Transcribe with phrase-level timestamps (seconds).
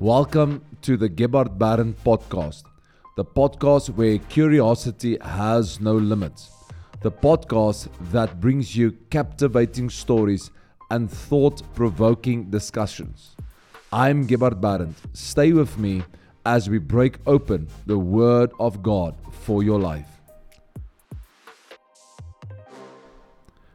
[0.00, 2.64] Welcome to the Gebhard Baron podcast,
[3.16, 6.50] the podcast where curiosity has no limits,
[7.00, 10.50] the podcast that brings you captivating stories
[10.90, 13.36] and thought provoking discussions.
[13.90, 14.94] I'm Gebhard Baron.
[15.14, 16.02] Stay with me
[16.44, 20.08] as we break open the Word of God for your life.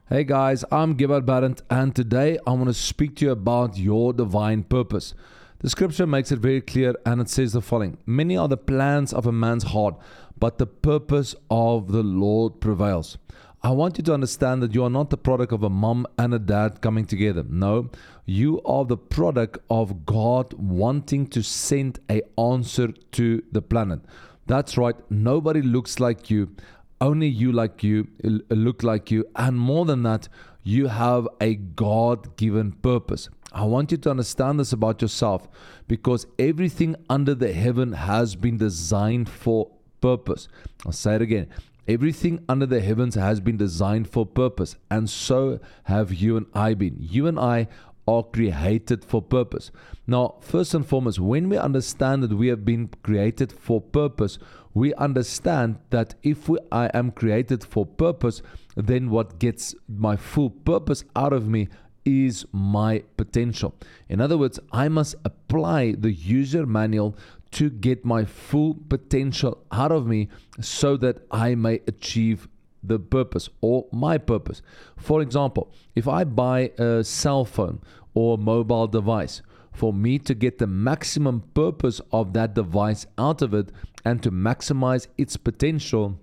[0.08, 4.14] Hey guys, I'm Gebhard Baron, and today I want to speak to you about your
[4.14, 5.16] divine purpose.
[5.62, 9.14] The scripture makes it very clear and it says the following Many are the plans
[9.14, 9.96] of a man's heart,
[10.40, 13.20] but the purpose of the Lord prevails.
[13.62, 16.34] I want you to understand that you are not the product of a mom and
[16.34, 17.46] a dad coming together.
[17.48, 17.92] No,
[18.26, 24.00] you are the product of God wanting to send a answer to the planet.
[24.48, 26.56] That's right, nobody looks like you.
[27.00, 30.28] Only you like you look like you and more than that
[30.64, 33.30] you have a God given purpose.
[33.52, 35.48] I want you to understand this about yourself
[35.88, 40.48] because everything under the heaven has been designed for purpose.
[40.86, 41.48] I'll say it again.
[41.88, 46.76] Everything under the heavens has been designed for purpose, and so have you and I
[46.76, 46.96] been.
[47.00, 47.68] You and I
[48.08, 49.72] are created for purpose.
[50.08, 54.38] Now, first and foremost, when we understand that we have been created for purpose,
[54.74, 58.42] we understand that if we, I am created for purpose,
[58.76, 61.68] then what gets my full purpose out of me
[62.06, 63.76] is my potential.
[64.10, 67.16] In other words, I must apply the user manual
[67.52, 72.48] to get my full potential out of me so that I may achieve
[72.84, 74.62] the purpose or my purpose.
[74.98, 77.82] For example, if I buy a cell phone
[78.14, 79.42] or mobile device,
[79.74, 83.72] for me to get the maximum purpose of that device out of it
[84.04, 86.20] and to maximize its potential,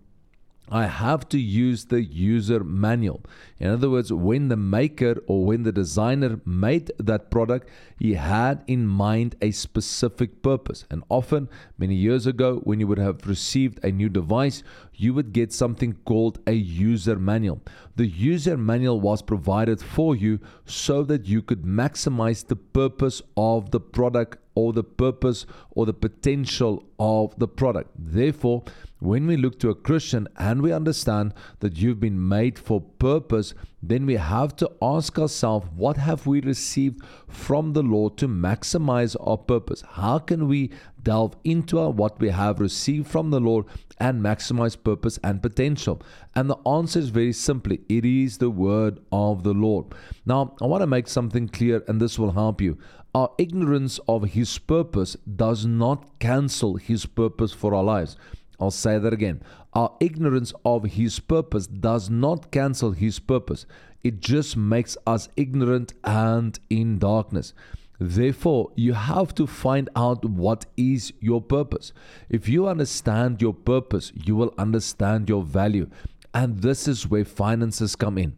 [0.70, 3.22] I have to use the user manual.
[3.58, 8.62] In other words, when the maker or when the designer made that product, he had
[8.66, 10.84] in mind a specific purpose.
[10.90, 14.62] And often, many years ago, when you would have received a new device,
[14.98, 17.62] you would get something called a user manual.
[17.94, 23.70] The user manual was provided for you so that you could maximize the purpose of
[23.70, 27.90] the product or the purpose or the potential of the product.
[27.96, 28.64] Therefore,
[28.98, 33.54] when we look to a Christian and we understand that you've been made for purpose,
[33.82, 39.14] then we have to ask ourselves, what have we received from the Lord to maximize
[39.20, 39.82] our purpose?
[39.92, 40.70] How can we
[41.02, 43.66] delve into what we have received from the Lord
[43.98, 46.02] and maximize purpose and potential?
[46.34, 49.86] And the answer is very simply it is the word of the Lord.
[50.26, 52.78] Now, I want to make something clear, and this will help you.
[53.14, 58.16] Our ignorance of His purpose does not cancel His purpose for our lives.
[58.60, 59.42] I'll say that again.
[59.72, 63.66] Our ignorance of His purpose does not cancel His purpose,
[64.02, 67.52] it just makes us ignorant and in darkness.
[68.00, 71.92] Therefore, you have to find out what is your purpose.
[72.28, 75.90] If you understand your purpose, you will understand your value.
[76.32, 78.36] And this is where finances come in.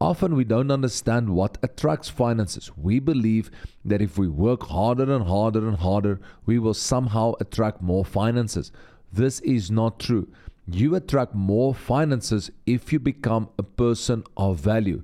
[0.00, 2.70] Often we don't understand what attracts finances.
[2.76, 3.50] We believe
[3.84, 8.70] that if we work harder and harder and harder, we will somehow attract more finances.
[9.12, 10.28] This is not true.
[10.66, 15.02] You attract more finances if you become a person of value.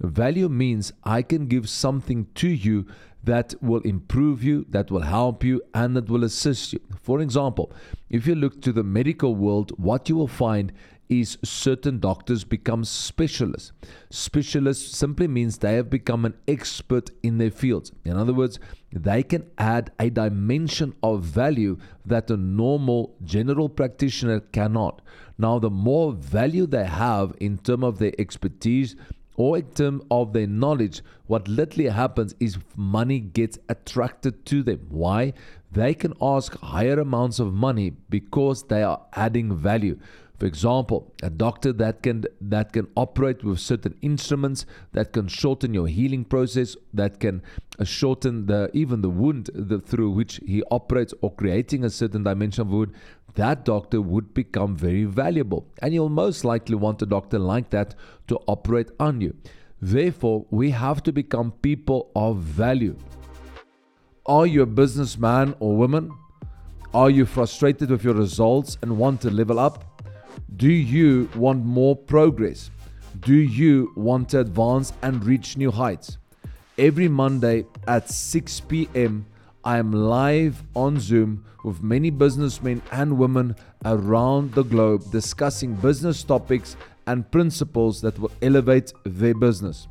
[0.00, 2.86] Value means I can give something to you
[3.24, 6.80] that will improve you, that will help you, and that will assist you.
[7.02, 7.72] For example,
[8.10, 10.72] if you look to the medical world, what you will find
[11.08, 13.72] is certain doctors become specialists.
[14.10, 17.92] Specialists simply means they have become an expert in their fields.
[18.04, 18.58] In other words,
[18.92, 25.00] they can add a dimension of value that a normal general practitioner cannot.
[25.38, 28.96] Now, the more value they have in terms of their expertise,
[29.38, 34.84] or in terms of their knowledge, what literally happens is money gets attracted to them.
[34.88, 35.32] Why?
[35.70, 39.96] They can ask higher amounts of money because they are adding value.
[40.38, 45.74] For example, a doctor that can that can operate with certain instruments that can shorten
[45.74, 47.42] your healing process, that can
[47.78, 52.22] uh, shorten the even the wound the, through which he operates, or creating a certain
[52.22, 52.92] dimension of wound,
[53.34, 57.96] that doctor would become very valuable, and you'll most likely want a doctor like that
[58.28, 59.34] to operate on you.
[59.80, 62.96] Therefore, we have to become people of value.
[64.26, 66.12] Are you a businessman or woman?
[66.94, 69.97] Are you frustrated with your results and want to level up?
[70.56, 72.70] Do you want more progress?
[73.20, 76.16] Do you want to advance and reach new heights?
[76.78, 79.26] Every Monday at 6 p.m.,
[79.62, 86.22] I am live on Zoom with many businessmen and women around the globe discussing business
[86.22, 89.86] topics and principles that will elevate their business.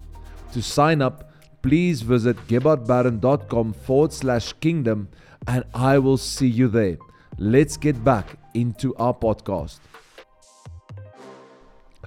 [0.54, 1.32] To sign up,
[1.62, 5.10] please visit gebhardbaron.com forward slash kingdom
[5.48, 6.98] and I will see you there.
[7.38, 9.80] Let's get back into our podcast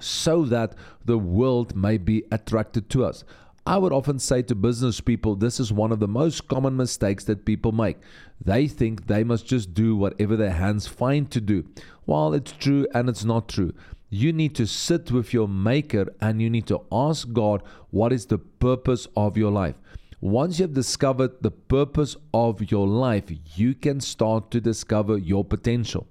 [0.01, 0.73] so that
[1.05, 3.23] the world may be attracted to us.
[3.65, 7.23] I would often say to business people, this is one of the most common mistakes
[7.25, 7.97] that people make.
[8.43, 11.65] They think they must just do whatever their hands find to do.
[12.05, 13.73] While it's true and it's not true,
[14.09, 17.61] you need to sit with your Maker and you need to ask God,
[17.91, 19.75] what is the purpose of your life?
[20.19, 23.25] Once you have discovered the purpose of your life,
[23.55, 26.07] you can start to discover your potential.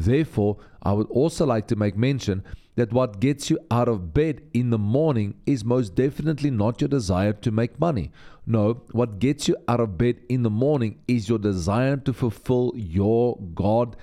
[0.00, 2.42] Therefore, I would also like to make mention
[2.76, 6.88] that what gets you out of bed in the morning is most definitely not your
[6.88, 8.10] desire to make money.
[8.46, 12.72] No, what gets you out of bed in the morning is your desire to fulfill
[12.74, 13.96] your God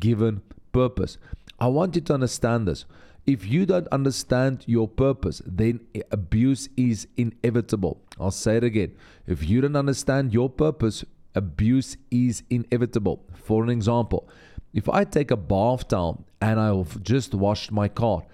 [0.00, 0.42] given
[0.72, 1.18] purpose.
[1.60, 2.84] I want you to understand this.
[3.24, 5.80] If you don't understand your purpose, then
[6.10, 8.00] abuse is inevitable.
[8.18, 8.96] I'll say it again.
[9.26, 11.04] If you don't understand your purpose,
[11.34, 13.24] abuse is inevitable.
[13.32, 14.28] For an example,
[14.74, 18.24] if I take a bath towel and I've just washed my car,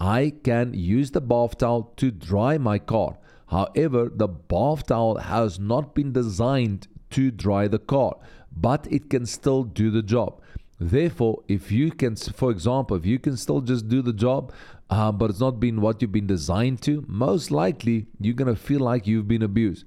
[0.00, 3.18] I can use the bath towel to dry my car.
[3.48, 8.16] However, the bath towel has not been designed to dry the car,
[8.50, 10.40] but it can still do the job.
[10.78, 14.52] Therefore, if you can, for example, if you can still just do the job,
[14.88, 18.60] uh, but it's not been what you've been designed to, most likely you're going to
[18.60, 19.84] feel like you've been abused.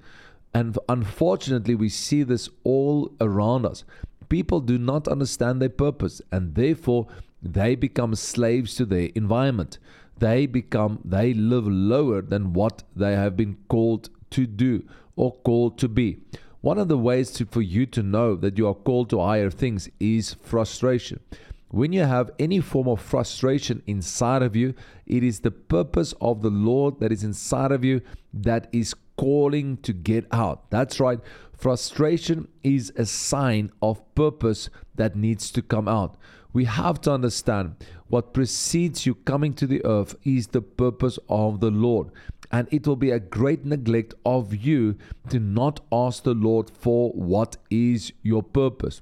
[0.54, 3.82] And unfortunately, we see this all around us
[4.28, 7.06] people do not understand their purpose and therefore
[7.42, 9.78] they become slaves to their environment.
[10.18, 14.84] They become, they live lower than what they have been called to do
[15.16, 16.18] or called to be.
[16.60, 19.50] One of the ways to, for you to know that you are called to higher
[19.50, 21.20] things is frustration.
[21.68, 24.74] When you have any form of frustration inside of you,
[25.06, 28.00] it is the purpose of the Lord that is inside of you
[28.32, 30.70] that is calling to get out.
[30.70, 31.20] That's right.
[31.56, 36.16] Frustration is a sign of purpose that needs to come out.
[36.52, 37.76] We have to understand
[38.08, 42.10] what precedes you coming to the earth is the purpose of the Lord.
[42.52, 44.96] And it will be a great neglect of you
[45.30, 49.00] to not ask the Lord for what is your purpose.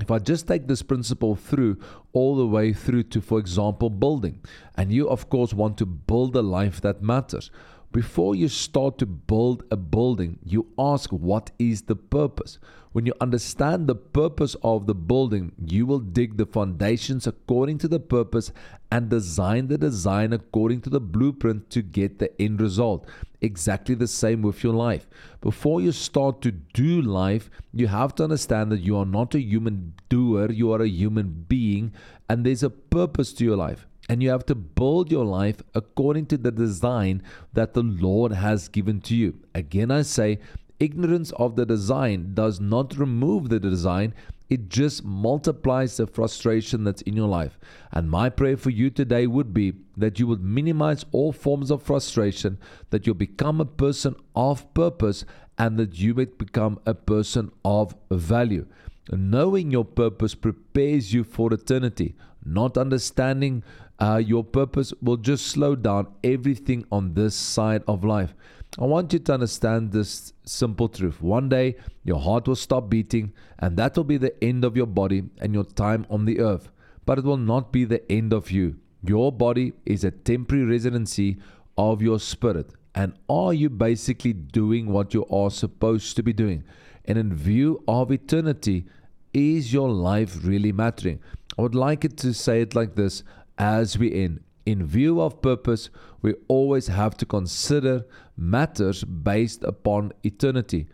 [0.00, 1.78] If I just take this principle through
[2.12, 4.40] all the way through to, for example, building,
[4.76, 7.50] and you, of course, want to build a life that matters.
[7.94, 12.58] Before you start to build a building, you ask, What is the purpose?
[12.90, 17.86] When you understand the purpose of the building, you will dig the foundations according to
[17.86, 18.50] the purpose
[18.90, 23.06] and design the design according to the blueprint to get the end result.
[23.40, 25.06] Exactly the same with your life.
[25.40, 29.40] Before you start to do life, you have to understand that you are not a
[29.40, 31.92] human doer, you are a human being,
[32.28, 33.86] and there's a purpose to your life.
[34.08, 37.22] And you have to build your life according to the design
[37.54, 39.40] that the Lord has given to you.
[39.54, 40.40] Again, I say,
[40.78, 44.12] ignorance of the design does not remove the design,
[44.50, 47.58] it just multiplies the frustration that's in your life.
[47.92, 51.82] And my prayer for you today would be that you would minimize all forms of
[51.82, 52.58] frustration,
[52.90, 55.24] that you'll become a person of purpose,
[55.56, 58.66] and that you may become a person of value.
[59.10, 62.14] Knowing your purpose prepares you for eternity.
[62.44, 63.62] Not understanding
[63.98, 68.34] uh, your purpose will just slow down everything on this side of life.
[68.78, 71.22] I want you to understand this simple truth.
[71.22, 74.86] One day, your heart will stop beating, and that will be the end of your
[74.86, 76.70] body and your time on the earth.
[77.06, 78.76] But it will not be the end of you.
[79.06, 81.36] Your body is a temporary residency
[81.78, 82.72] of your spirit.
[82.96, 86.64] And are you basically doing what you are supposed to be doing?
[87.04, 88.86] And in view of eternity,
[89.32, 91.20] is your life really mattering?
[91.58, 93.22] I would like it to say it like this
[93.58, 94.40] as we end.
[94.66, 95.90] In view of purpose,
[96.22, 98.06] we always have to consider
[98.36, 100.86] matters based upon eternity.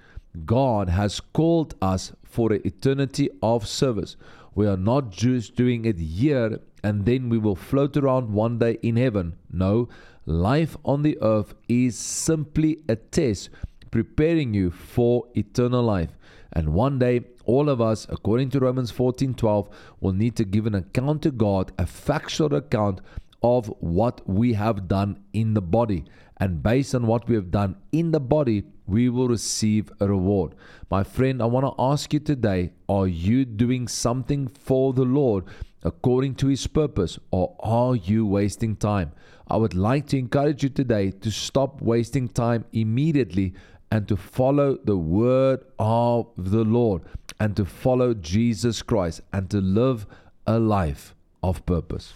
[0.45, 4.17] God has called us for an eternity of service.
[4.55, 8.79] We are not just doing it here and then we will float around one day
[8.83, 9.37] in heaven.
[9.53, 9.89] No,
[10.27, 13.51] life on the earth is simply a test
[13.91, 16.11] preparing you for eternal life.
[16.53, 19.69] And one day, all of us, according to Romans 14 12,
[20.01, 23.01] will need to give an account to God, a factual account
[23.43, 26.05] of what we have done in the body.
[26.37, 30.55] And based on what we have done in the body, we will receive a reward.
[30.91, 35.45] My friend, I want to ask you today are you doing something for the Lord
[35.83, 39.13] according to His purpose, or are you wasting time?
[39.49, 43.55] I would like to encourage you today to stop wasting time immediately
[43.91, 47.03] and to follow the word of the Lord
[47.39, 50.07] and to follow Jesus Christ and to live
[50.47, 52.15] a life of purpose.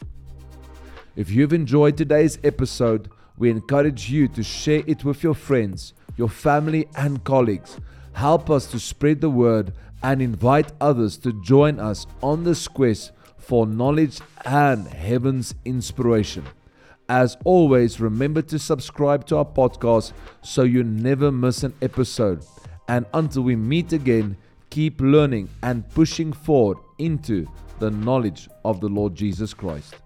[1.16, 6.28] If you've enjoyed today's episode, we encourage you to share it with your friends, your
[6.28, 7.78] family, and colleagues.
[8.12, 13.12] Help us to spread the word and invite others to join us on this quest
[13.38, 16.44] for knowledge and heaven's inspiration.
[17.08, 22.44] As always, remember to subscribe to our podcast so you never miss an episode.
[22.88, 24.36] And until we meet again,
[24.70, 27.46] keep learning and pushing forward into
[27.78, 29.96] the knowledge of the Lord Jesus Christ.